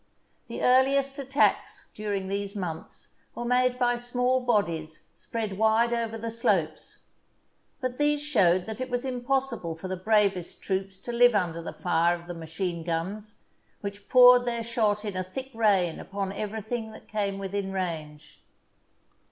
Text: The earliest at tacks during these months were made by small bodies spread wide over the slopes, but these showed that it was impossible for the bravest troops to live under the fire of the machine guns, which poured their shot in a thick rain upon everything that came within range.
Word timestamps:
The 0.47 0.63
earliest 0.63 1.19
at 1.19 1.29
tacks 1.29 1.91
during 1.93 2.27
these 2.27 2.55
months 2.55 3.09
were 3.35 3.45
made 3.45 3.77
by 3.77 3.97
small 3.97 4.39
bodies 4.39 5.03
spread 5.13 5.59
wide 5.59 5.93
over 5.93 6.17
the 6.17 6.31
slopes, 6.31 7.01
but 7.81 7.99
these 7.99 8.19
showed 8.19 8.65
that 8.65 8.81
it 8.81 8.89
was 8.89 9.05
impossible 9.05 9.75
for 9.75 9.87
the 9.87 9.95
bravest 9.95 10.59
troops 10.59 10.97
to 10.97 11.11
live 11.11 11.35
under 11.35 11.61
the 11.61 11.71
fire 11.71 12.15
of 12.15 12.25
the 12.25 12.33
machine 12.33 12.83
guns, 12.83 13.43
which 13.81 14.09
poured 14.09 14.45
their 14.45 14.63
shot 14.63 15.05
in 15.05 15.15
a 15.15 15.21
thick 15.21 15.51
rain 15.53 15.99
upon 15.99 16.31
everything 16.31 16.89
that 16.93 17.07
came 17.07 17.37
within 17.37 17.71
range. 17.71 18.41